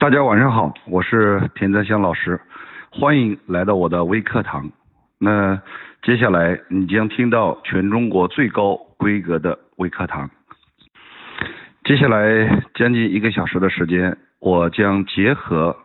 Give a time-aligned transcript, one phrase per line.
[0.00, 2.40] 大家晚上好，我是田泽香老师，
[2.88, 4.70] 欢迎来到我的微课堂。
[5.18, 5.60] 那
[6.02, 10.30] 接下来你将听到全中国最高规格的微课堂。
[11.82, 15.76] 接下来将近一个小时的时间，我将结合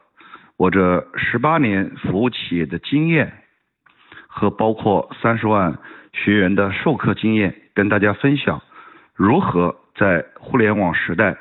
[0.57, 3.33] 我这十八年服务企业的经验
[4.27, 5.79] 和包括三十万
[6.11, 8.61] 学员的授课经验，跟大家分享
[9.15, 11.35] 如何在互联网时代。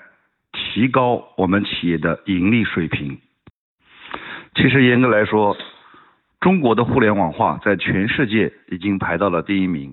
[0.73, 3.19] 提高我们企业的盈利水平。
[4.55, 5.55] 其实严格来说，
[6.41, 9.93] 中国的互联网化在全世界已经排到了第一名。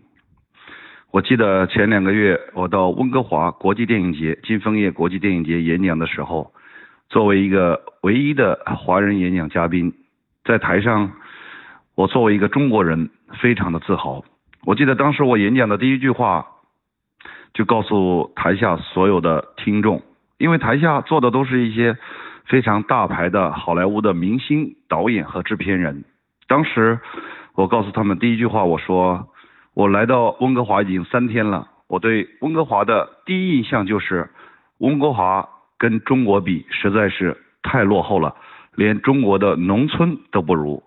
[1.12, 6.54] 我记得前两个月我到温哥华国际电影节、金枫叶国际电影节演讲的时候，
[7.10, 9.94] 作为一个唯一的华人演讲嘉宾，
[10.46, 11.12] 在台上，
[11.96, 13.10] 我作为一个中国人，
[13.42, 14.24] 非常的自豪。
[14.64, 16.46] 我记得当时我演讲的第一句话，
[17.54, 20.02] 就告诉台下所有的听众。
[20.40, 21.98] 因为台下坐的都是一些
[22.46, 26.04] 非常大牌的好莱坞的明星、导演和制片人。
[26.48, 27.00] 当时
[27.54, 29.28] 我告诉他们第一句话，我说
[29.76, 34.30] 我来到温哥华已经三天了，我对温哥华的第一印象就是
[34.80, 35.48] 温哥华
[35.78, 38.36] 跟中国比实在是太落后了，
[38.76, 40.82] 连中国的农村都不如。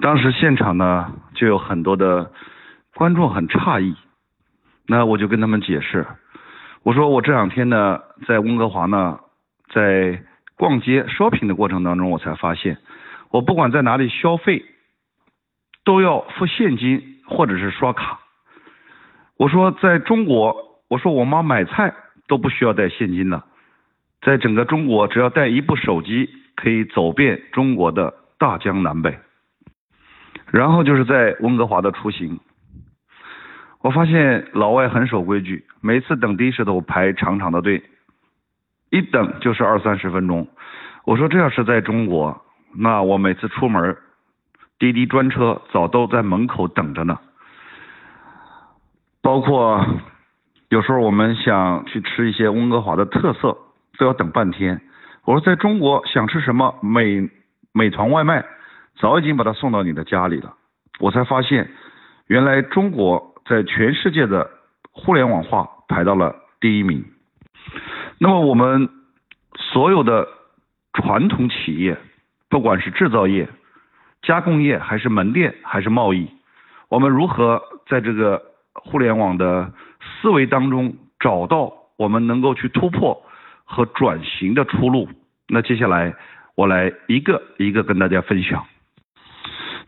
[0.00, 2.32] 当时现场呢就有很多的
[2.94, 3.94] 观众很诧异，
[4.86, 6.06] 那我就跟他们解释。
[6.82, 9.20] 我说我这两天呢，在温哥华呢，
[9.72, 10.22] 在
[10.56, 12.76] 逛街 shopping 的过程当中，我才发现，
[13.30, 14.64] 我不管在哪里消费，
[15.84, 18.18] 都要付现金或者是刷卡。
[19.36, 21.94] 我说在中国，我说我妈买菜
[22.26, 23.44] 都不需要带现金的，
[24.20, 29.16] 在整个中国，只要带一部手机，可以走遍中国的大江南北。
[30.50, 32.40] 然后就是在温哥华的出行。
[33.82, 37.82] 我发现老外很守规矩，每次等的士都排长长的队，
[38.90, 40.46] 一等就是二三十分钟。
[41.04, 42.44] 我说这要是在中国，
[42.76, 43.96] 那我每次出门，
[44.78, 47.18] 滴滴专车早都在门口等着呢。
[49.20, 49.84] 包括
[50.68, 53.58] 有时候我们想去吃一些温哥华的特色，
[53.98, 54.80] 都要等半天。
[55.24, 57.28] 我说在中国想吃什么，美
[57.72, 58.44] 美团外卖
[58.96, 60.54] 早已经把它送到你的家里了。
[61.00, 61.68] 我才发现，
[62.28, 63.31] 原来中国。
[63.44, 64.50] 在全世界的
[64.92, 67.04] 互联网化排到了第一名。
[68.18, 68.88] 那么我们
[69.56, 70.28] 所有的
[70.92, 71.96] 传统企业，
[72.48, 73.48] 不管是制造业、
[74.22, 76.28] 加工业，还是门店，还是贸易，
[76.88, 78.40] 我们如何在这个
[78.74, 83.22] 互联网的思维当中找到我们能够去突破
[83.64, 85.08] 和转型的出路？
[85.48, 86.14] 那接下来
[86.54, 88.64] 我来一个一个跟大家分享。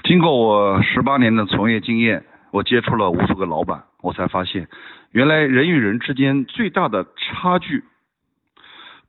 [0.03, 2.25] 经过我十八年的从业经验。
[2.55, 4.69] 我接触了无数个老板，我才发现，
[5.11, 7.83] 原来人与人之间最大的差距，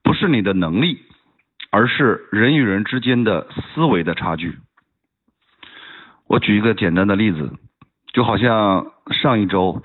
[0.02, 1.04] 不是你的能力，
[1.70, 4.58] 而是人与人之间的思维的差距。
[6.26, 7.52] 我举一个简单的例子，
[8.14, 9.84] 就好像上一周，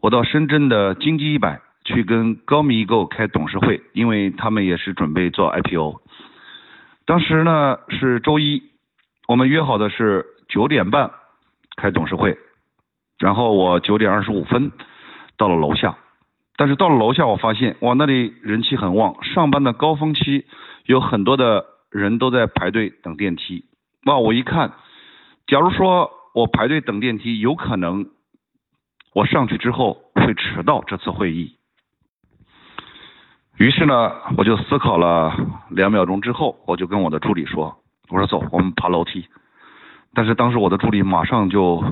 [0.00, 6.00] 我到深圳的金鸡一百去跟高密易购开董事会，因为他们也是准备做 IPO。
[7.04, 8.62] 当时呢是周一，
[9.28, 11.10] 我们约好的是九点半
[11.76, 12.38] 开董事会。
[13.22, 14.72] 然后我九点二十五分
[15.36, 15.96] 到了楼下，
[16.56, 20.44] 但是到了楼下，我发现哇，那里人气很旺，上班的高峰期
[20.86, 23.64] 有很多的人都在排队等电梯。
[24.06, 24.72] 哇，我一看，
[25.46, 28.06] 假如说我排队等电梯，有可能
[29.14, 31.54] 我上去之后会迟到这次会议。
[33.56, 35.32] 于是呢，我就思考了
[35.70, 37.76] 两秒钟之后，我就跟我的助理说
[38.10, 39.26] ：“我说走，我们爬楼梯。”
[40.12, 41.84] 但是当时我的助理马上就。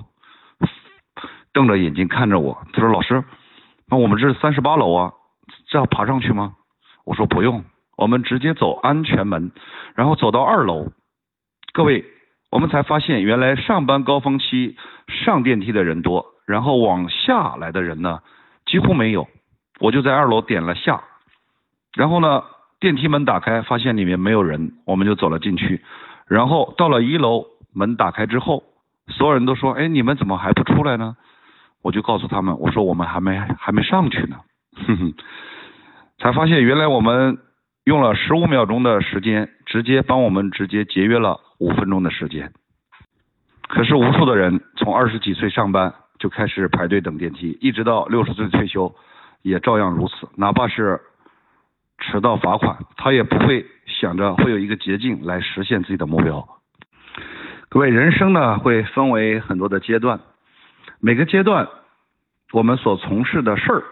[1.52, 3.24] 瞪着眼睛看着我，他说：“老师，
[3.88, 5.12] 那我们这是三十八楼啊，
[5.68, 6.54] 这要爬上去吗？”
[7.04, 7.64] 我说：“不用，
[7.96, 9.50] 我们直接走安全门，
[9.94, 10.92] 然后走到二楼。”
[11.72, 12.04] 各位，
[12.50, 14.76] 我们才发现原来上班高峰期
[15.08, 18.20] 上电梯的人多，然后往下来的人呢
[18.66, 19.28] 几乎没有。
[19.80, 21.02] 我就在二楼点了下，
[21.96, 22.44] 然后呢
[22.78, 25.82] 电梯门打开，发现里面没有人，我们就走了进去。
[26.28, 28.62] 然后到了一楼，门打开之后，
[29.08, 31.16] 所有人都说：“哎，你们怎么还不出来呢？”
[31.82, 34.36] 我就告诉他们，我说我们还没还没上去呢，
[34.86, 35.14] 哼哼，
[36.18, 37.38] 才发现原来我们
[37.84, 42.52] 用了十五秒钟的时间，直接帮我们直接节约了五分钟的时间。
[43.68, 48.94] 可是无数的人从二十几岁上班就开始排队等电梯，一直到六十岁退休，
[49.42, 50.28] 也照样如此。
[50.36, 51.00] 哪怕是
[51.98, 56.46] 迟到罚款，他也不会想着会有一个捷径来实现自己的目标。
[57.68, 60.20] 各位，人生呢会分为很多的阶段。
[61.02, 61.66] 每个阶段，
[62.52, 63.82] 我们所从事的事儿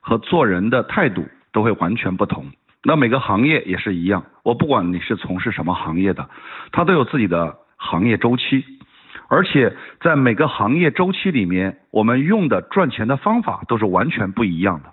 [0.00, 2.50] 和做人的态度都会完全不同。
[2.82, 6.28] 那每个行业也是一样，我不管你是从事什么行业的，
[6.72, 8.64] 它都有自己的行业周期，
[9.28, 14.92] 而且在每个行业周期里面，我们用的赚钱的方法都是完全不一样的。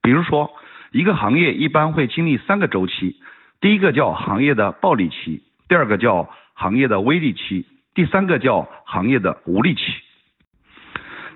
[0.00, 0.50] 比如说，
[0.90, 3.16] 一个行业一般会经历三个周期，
[3.60, 9.82] 第一个叫行业的暴利期，第二个叫行业的微利期，第三个叫行业的无利期。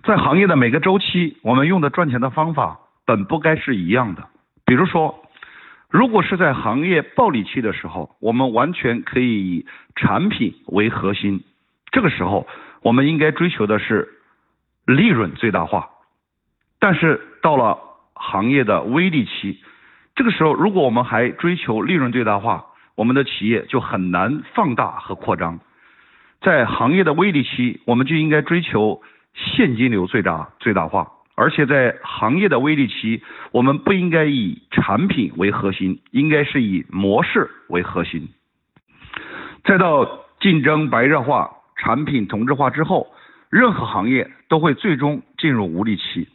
[0.04, 4.28] 在行业的每个周期，我们用的赚钱的方法本不该是一样的。
[4.64, 5.18] 比如说。
[5.92, 11.44] 如果是在行业暴利期的时候，我们完全可以以产品为核心，
[11.90, 12.46] 这个时候
[12.80, 14.08] 我们应该追求的是
[14.86, 15.90] 利润最大化。
[16.80, 17.76] 但是到了
[18.14, 19.58] 行业的微利期，
[20.14, 22.64] 这个时候如果我们还追求利润最大化，
[22.94, 25.60] 我们的企业就很难放大和扩张。
[26.40, 29.02] 在行业的微利期，我们就应该追求
[29.34, 31.12] 现金流最大最大化。
[31.34, 38.28] 而且在行业的微利期，我们不应该以产品为核心，应该是以模式为核心。
[39.64, 43.08] 再到竞争白热化、产品同质化之后，
[43.48, 46.28] 任何行业都会最终进入无利期。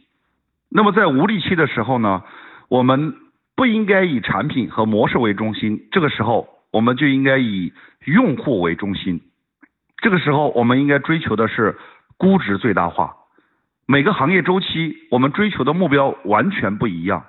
[0.68, 2.24] 那么在无利期的时候呢，
[2.68, 3.14] 我们
[3.54, 7.72] 不应该以产品和模式为中心，这个时候我们就应该以
[8.04, 9.20] 用户为中心。
[10.02, 11.76] 这个时候我们应该追求的是
[12.18, 13.14] 估值最大化。
[13.86, 17.24] 每个行业周期，我们追求的目标完全不一样。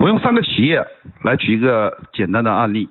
[0.00, 0.84] 我用三个企业
[1.22, 2.88] 来举一个简单的案例，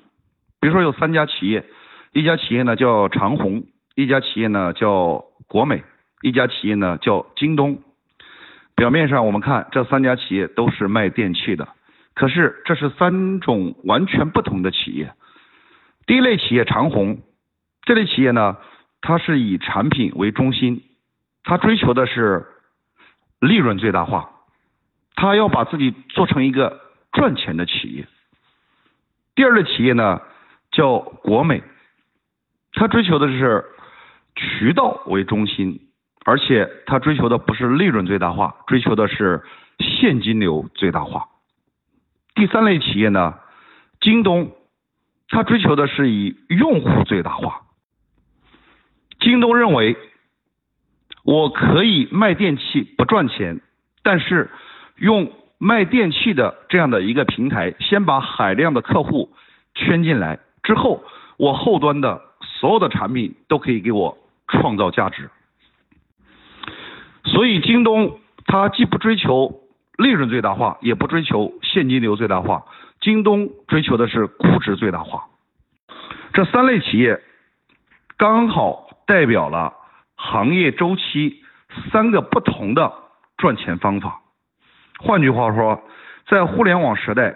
[0.62, 1.66] 比如说有三家企业，
[2.14, 3.64] 一家企业呢叫长虹，
[3.96, 5.84] 一家企业呢叫国美，
[6.22, 7.82] 一家企业呢叫京东。
[8.76, 11.68] 表面上我们看这三家企业都是卖电器的，
[12.14, 15.14] 可是这是三种完全不同的企业。
[16.06, 17.20] 第一类企业长虹，
[17.84, 18.58] 这类企业呢，
[19.02, 20.84] 它是以产品为中心。
[21.44, 22.46] 他追求的是
[23.40, 24.32] 利润最大化，
[25.16, 26.82] 他要把自己做成一个
[27.14, 28.06] 赚钱的企业。
[29.34, 30.20] 第二类企业呢
[30.72, 31.64] 叫国美，
[32.74, 33.64] 他追求的是
[34.36, 35.88] 渠道为中心，
[36.26, 39.42] 而且他追求的不是利润最大化，追求的是
[39.80, 41.30] 现金流最大化。
[42.36, 43.36] 第三类企业呢，
[44.02, 44.52] 京东，
[45.30, 47.62] 它追求的是以用户最大化。
[49.20, 49.96] 京东认为。
[51.24, 53.60] 我可以卖电器不赚钱，
[54.02, 54.50] 但是
[54.96, 59.34] 用卖电器的这样的一个平台，先把海量的客户
[59.76, 61.04] 圈进来之后，
[61.36, 62.22] 我后端的
[62.62, 64.18] 所有的产品都可以给我
[64.48, 65.30] 创造价值。
[67.26, 69.64] 所以京东它既不追求
[69.98, 72.64] 利润最大化，也不追求现金流最大化，
[73.02, 75.26] 京东追求的是估值最大化。
[76.32, 77.22] 这三类企业
[78.16, 79.74] 刚好代表了。
[80.20, 81.44] 行业周期
[81.92, 82.92] 三个不同的
[83.38, 84.22] 赚钱方法，
[84.98, 85.84] 换句话说，
[86.28, 87.36] 在互联网时代，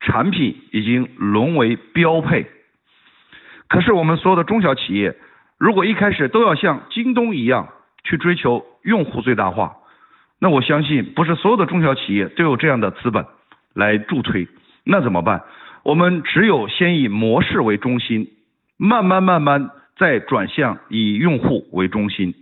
[0.00, 2.46] 产品已经沦为标配。
[3.68, 5.16] 可是我们所有的中小企业，
[5.58, 7.68] 如果一开始都要像京东一样
[8.04, 9.76] 去追求用户最大化，
[10.38, 13.24] 那我相信不是所有的中小企业都有这样的资本
[13.72, 14.46] 来助推。
[14.84, 15.42] 那怎么办？
[15.84, 18.28] 我们只有先以模式为中心，
[18.76, 19.70] 慢慢慢慢。
[20.00, 22.34] 再转向以用户为中心，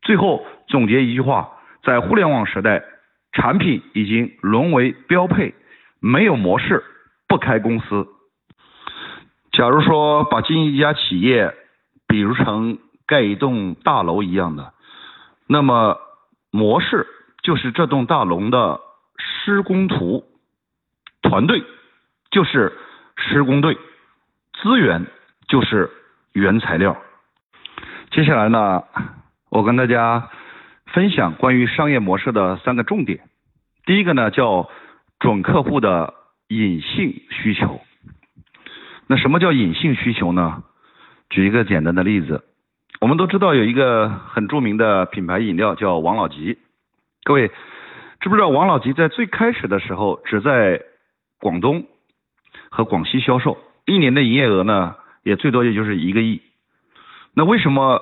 [0.00, 1.50] 最后总结一句话：
[1.82, 2.82] 在互联网时代，
[3.32, 5.52] 产品已经沦为标配，
[6.00, 6.82] 没有模式
[7.28, 8.06] 不开公司。
[9.52, 11.54] 假如说把经营一家企业
[12.08, 14.72] 比如成盖一栋大楼一样的，
[15.46, 15.98] 那么
[16.50, 17.06] 模式
[17.42, 18.80] 就是这栋大楼的
[19.18, 20.24] 施工图，
[21.20, 21.62] 团队
[22.30, 22.72] 就是
[23.18, 23.76] 施工队，
[24.54, 25.04] 资源
[25.46, 25.90] 就是。
[26.36, 26.98] 原材料。
[28.10, 28.84] 接下来呢，
[29.48, 30.28] 我跟大家
[30.92, 33.20] 分享关于商业模式的三个重点。
[33.86, 34.68] 第一个呢，叫
[35.18, 36.12] 准客户的
[36.48, 37.80] 隐性需求。
[39.06, 40.62] 那什么叫隐性需求呢？
[41.30, 42.44] 举一个简单的例子，
[43.00, 46.58] 我们都知道有一个很著名的品牌饮料叫王老吉。
[47.24, 47.48] 各位
[48.20, 50.82] 知不知道王老吉在最开始的时候只在
[51.40, 51.86] 广东
[52.68, 54.96] 和广西销售，一年的营业额呢？
[55.26, 56.40] 也最多也就是一个亿，
[57.34, 58.00] 那为什么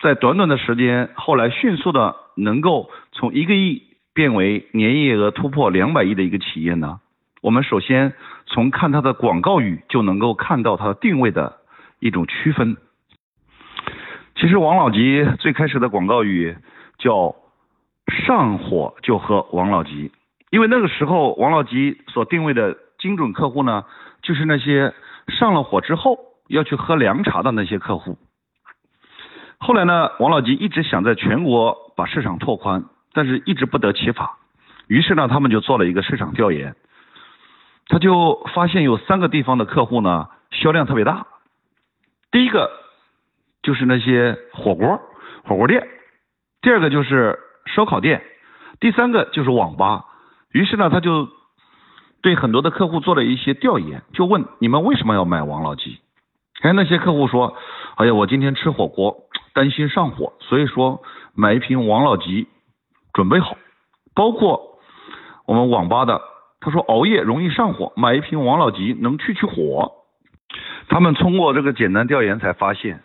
[0.00, 7.00] 在短短的时间后来迅速的能够从一个亿变为年营业额突破两百亿的一个企业呢？
[7.40, 8.12] 我们首先
[8.44, 11.56] 从看它的广告语就能够看到它的定位的
[12.00, 12.76] 一种区分。
[14.36, 16.54] 其实王老吉最开始的广告语
[16.98, 17.34] 叫
[18.26, 20.12] 上火就喝王老吉，
[20.50, 23.86] 因为那个时候王老吉所定位的精准客户呢，
[24.20, 24.92] 就是那些
[25.28, 26.27] 上了火之后。
[26.48, 28.18] 要去喝凉茶的那些客户，
[29.58, 34.38] 后来呢，王老吉一直想在全国把市场拓宽，但是一直不得其法。
[34.86, 36.74] 于是呢，他们就做了一个市场调研，
[37.86, 41.26] 他就发现有三个地方的客户呢销量特别大。
[42.30, 42.70] 第一个
[43.62, 45.00] 就是那些火锅
[45.44, 45.86] 火锅店，
[46.62, 48.22] 第二个就是烧烤店，
[48.80, 50.06] 第三个就是网吧。
[50.52, 51.28] 于是呢，他就
[52.22, 56.00] 对很多的客户做了一些调研，就问你们为什么要买王老吉？
[56.62, 57.56] 哎，那些客户说，
[57.96, 59.16] 哎呀，我今天吃火锅
[59.54, 61.02] 担心上火，所以说
[61.34, 62.48] 买一瓶王老吉
[63.12, 63.56] 准备好。
[64.14, 64.80] 包括
[65.46, 66.20] 我们网吧的，
[66.60, 69.92] 他说熬夜容易上火，买一瓶王老吉能去去火。
[70.88, 73.02] 他们通过这个简单调研才发现，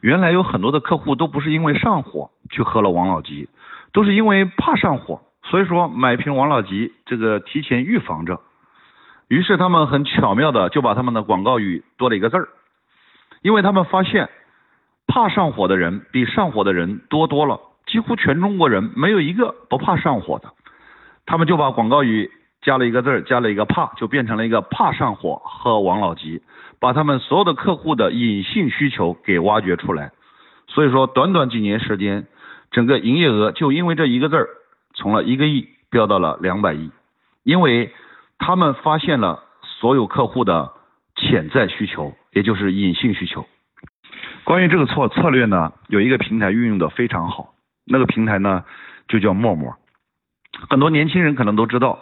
[0.00, 3.48] 原来有很多的客户都不是因为上火去喝了王老吉，
[3.92, 5.22] 都是因为怕上火。
[5.44, 8.40] 所以说买瓶王老吉，这个提前预防着。
[9.28, 12.48] 于是他们很巧妙的就把他们的广告语多了一个字儿，
[13.42, 14.28] 因为他们发现
[15.06, 20.52] 怕上火的人比上火的人多多了，几乎全中国人没有一个不怕上火的。
[21.26, 22.30] 他们就把广告语
[22.62, 26.42] 加了一个字儿，加了一个怕，就变成了一个怕上火喝王老吉，
[26.80, 30.12] 把他们所有的客户的隐性需求给挖掘出来。
[30.68, 32.26] 所以说短短几年时间，
[32.70, 34.48] 整个营业额就因为这一个字儿。
[34.98, 36.90] 从了一个亿飙到了两百亿，
[37.42, 37.92] 因为
[38.38, 40.72] 他们发现了所有客户的
[41.14, 43.46] 潜在需求，也就是隐性需求。
[44.44, 47.54] 关于这个策策略呢，有一个平台运用的非常好，
[47.86, 48.62] 那个平台呢
[49.08, 49.74] 就叫陌陌。
[50.68, 51.98] 很多年轻人可能都知道，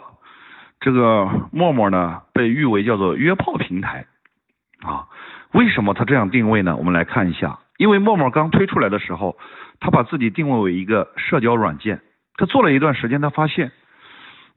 [0.81, 4.07] 这个陌陌呢被誉为叫做约炮平台
[4.81, 5.07] 啊。
[5.53, 6.75] 为什么它这样定位呢？
[6.75, 9.37] 我们来看一下，因为陌陌刚推出来的时候，
[9.79, 12.01] 它把自己定位为一个社交软件。
[12.35, 13.71] 他做了一段时间，他发现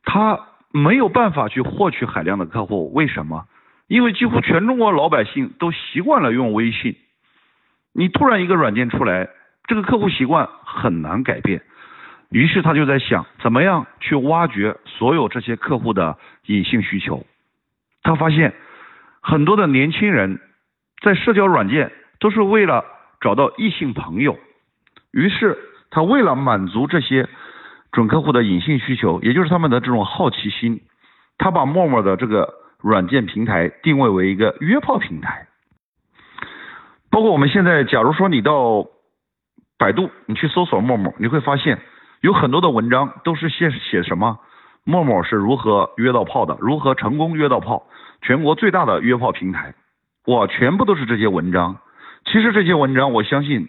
[0.02, 0.40] 他
[0.72, 3.44] 没有办法去获取海量的客户，为什么？
[3.88, 6.96] 因为几乎全中国老百姓都习惯了用微信，
[7.92, 9.28] 你突然一个软件出来，
[9.66, 11.62] 这个客户习惯很难改变。
[12.30, 17.26] 于是他就在想，怎么样去挖掘所有这些客户的隐性需求？
[18.02, 18.54] 他发现
[19.20, 20.38] 很多的年轻人
[21.02, 21.90] 在社交软件
[22.20, 22.84] 都是为了
[23.20, 24.38] 找到异性朋友，
[25.10, 25.58] 于是
[25.90, 27.28] 他为了满足这些。
[27.90, 30.82] 准客户的隐性需求，也就是他们的这种好奇心，
[31.38, 35.46] 他把陌陌的这个软件平台定位为一个约炮平台。
[37.10, 38.86] 包括我们现在，假如说你到
[39.78, 41.80] 百度，你去搜索陌陌，你会发现
[42.20, 44.38] 有很多的文章都是写写什么，
[44.84, 47.86] 陌陌是如何约到炮的，如何成功约到炮，
[48.22, 49.74] 全国最大的约炮平台，
[50.26, 51.78] 哇，全部都是这些文章。
[52.24, 53.68] 其实这些文章，我相信。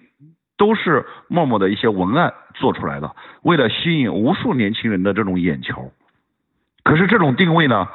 [0.60, 5.94] 都是陌陌的一些文案做出来的，为了吸引无数年轻人的这种眼球。
[6.84, 7.88] 可是这种定位呢，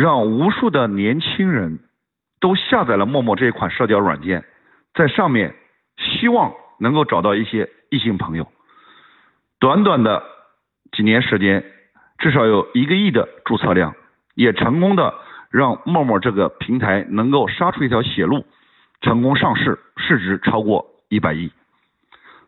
[0.00, 1.78] 让无数的年轻人
[2.40, 4.46] 都下载了陌陌这款社交软件，
[4.94, 5.54] 在上面
[5.98, 8.46] 希望能够找到一些异性朋友。
[9.58, 10.22] 短短的
[10.90, 11.62] 几年时间，
[12.16, 13.94] 至少有一个亿的注册量，
[14.34, 15.12] 也成功的
[15.50, 18.46] 让陌陌这个平台能够杀出一条血路，
[19.02, 21.52] 成功上市，市值超过一百亿。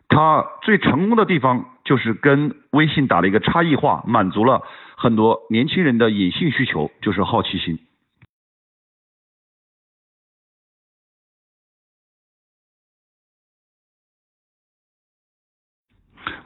[0.08, 4.62] 它最成功的地方就是跟微信打了一个差异化，满足了
[4.96, 7.78] 很多年轻人的隐性需求，就是好奇心。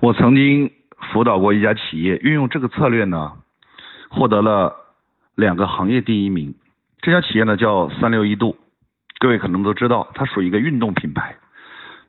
[0.01, 0.73] 我曾经
[1.13, 3.39] 辅导过一家企业，运用这个策略呢，
[4.11, 4.77] 获得了
[5.35, 6.55] 两个行业第一名。
[7.01, 8.57] 这家企业呢叫三六一度，
[9.19, 11.37] 各位可能都知道，它属于一个运动品牌。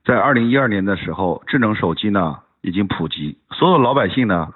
[0.03, 4.53] 在二零一二年的时候，智能手机呢已经普及，所有老百姓呢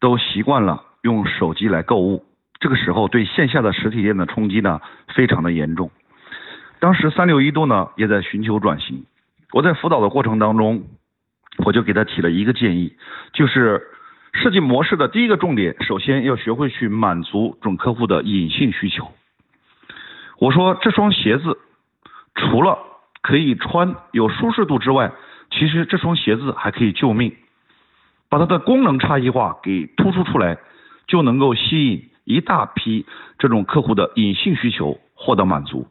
[0.00, 2.24] 都习惯了用手机来购物。
[2.58, 4.80] 这个时候对线下的实体店的冲击呢
[5.14, 5.90] 非常的严重。
[6.78, 9.04] 当时三六一度呢也在寻求转型。
[9.52, 10.84] 我在辅导的过程当中，
[11.64, 12.94] 我就给他提了一个建议，
[13.34, 13.82] 就是
[14.32, 19.10] 设计模式的第一个重点，首先要学会去满足准客户的隐性需求。
[20.38, 21.58] 我说这双鞋子
[22.34, 22.78] 除了
[23.20, 25.12] 可以穿有舒适度之外，
[25.50, 27.34] 其实这双鞋子还可以救命，
[28.30, 30.56] 把它的功能差异化给突出出来，
[31.06, 33.04] 就能够吸引一大批
[33.38, 35.88] 这种客户的隐性需求获得满足。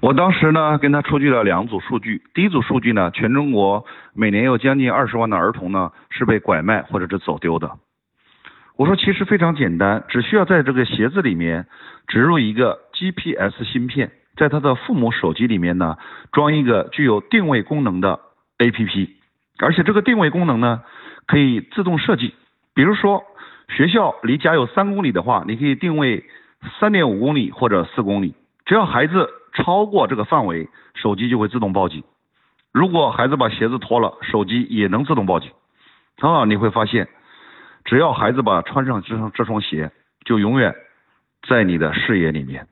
[0.00, 3.84] 我当时呢跟他出具了两组数据，第一组数据呢，全中国
[4.14, 7.72] 每年有将近二十万的儿童呢是被拐卖或者是走丢的。
[8.76, 11.66] 我说其实非常简单，只需要在这个鞋子里面
[12.06, 14.12] 植入一个 GPS 芯片。
[14.34, 15.98] 在他的父母手机里面呢，
[16.32, 18.18] 装一个具有定位功能的
[18.58, 19.10] APP，
[19.58, 20.80] 而且这个定位功能呢，
[21.32, 22.34] 可以自动设计。
[22.74, 23.24] 比如说，
[23.70, 26.26] 学校离家有三公里的话，你可以定位
[26.78, 28.34] 三点五公里或者四公里。
[28.66, 32.04] 只要孩子超过这个范围，手机就会自动报警。
[32.70, 35.50] 如果孩子把鞋子脱了，手机也能自动报警。
[36.18, 37.08] 啊，你会发现，
[37.86, 39.90] 只要孩子把穿上这双这双鞋，
[40.26, 40.74] 就永远
[41.48, 42.66] 在你的视野里面。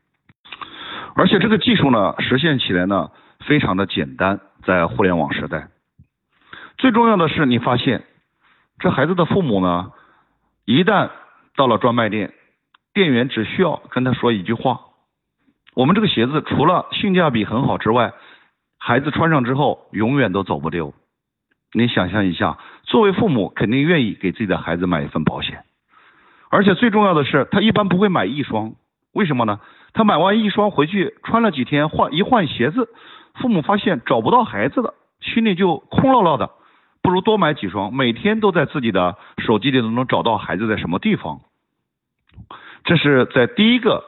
[1.15, 3.11] 而且这个技术呢，实现起来呢
[3.47, 5.69] 非常的简单，在互联网时代。
[6.77, 8.03] 最重要的是，你发现
[8.81, 9.93] 这孩子的父母呢，
[10.65, 11.11] 一旦
[11.55, 12.33] 到了专卖店，
[12.95, 14.81] 店员只需要跟他说一句话
[15.77, 18.13] ：“我们这个鞋子除了性价比很好之外，
[18.79, 20.95] 孩子穿上之后永远都走不丢。”
[21.73, 25.63] 你想象一下，作为父母肯定愿意给自己的孩子买一份保险，
[26.51, 28.73] 而且最重要的是，他一般不会买一双，
[29.13, 29.61] 为什么呢？
[29.93, 32.89] 他买完一双回去穿了几天，换一换鞋子，
[33.35, 36.51] 父母发现找不到孩子了，心里就空落落的，
[37.03, 41.41] 不如多买几双，每天都在自己的手机里都能找到孩子在什么地方。
[42.85, 44.05] 这是在第一个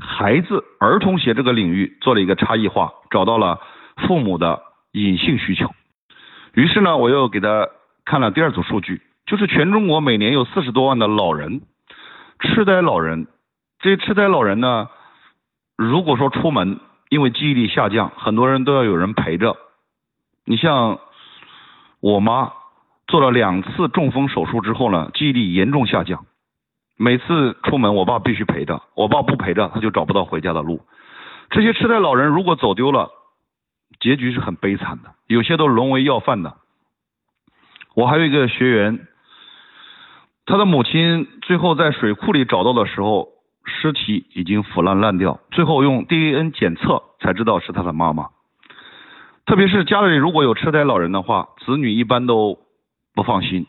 [0.00, 3.60] 孩子儿童鞋这个领域做了一个差异化，找到了
[4.06, 5.70] 父母的隐性需求。
[6.52, 7.68] 于是呢，我又给他
[8.04, 11.62] 看了第二组数据，就是全中国每年有四十多万的老人，
[12.40, 13.26] 痴呆老人。
[13.80, 14.88] 这痴呆老人呢，
[15.76, 19.56] 如果说出门因为记忆力下降，很多人都要有人陪着。
[20.46, 20.98] 你像
[22.04, 22.52] 我妈
[23.06, 26.26] 做了两次中风手术之后呢，记忆力严重下降。
[26.98, 30.82] 每次出门，我爸必须陪着，我爸不陪着，他就找不到回家的路。
[31.48, 33.08] 这些痴呆老人如果走丢了，
[34.00, 36.58] 结局是很悲惨的，有些都沦为要饭的。
[37.94, 39.08] 我还有一个学员，
[40.44, 43.28] 他的母亲最后在水库里找到的时候，
[43.64, 48.28] 尸体已经腐烂烂掉，最后用 DNA 检测才知道是他的妈妈。
[49.46, 52.58] 特别是家里如果有痴呆老人的话，子女一般都
[53.14, 53.66] 不放心。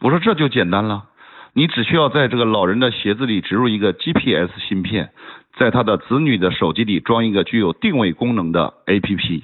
[0.00, 1.06] 我说这就简单了。
[1.52, 5.12] 你只需要在这个老人的鞋子里植入一个 GPS 芯片，
[5.58, 9.42] 在他的子女的手机里装一个具有定位功能的 APP，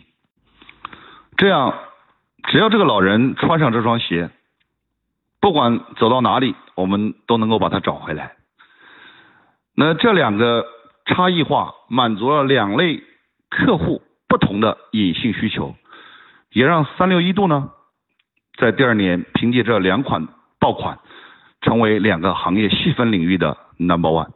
[1.36, 1.74] 这样
[2.44, 4.30] 只要这个老人穿上这双鞋，
[5.40, 8.36] 不管走到哪里，我们都能够把他找回来。
[9.74, 10.64] 那这两个
[11.06, 13.02] 差异化满足了两类
[13.50, 14.00] 客户
[14.36, 15.74] 不同的隐性需求，
[16.52, 17.70] 也让三六一度呢，
[18.58, 20.28] 在第二年凭借这两款
[20.60, 20.98] 爆款。
[21.62, 24.28] 成为两个行业细分领域的 number one。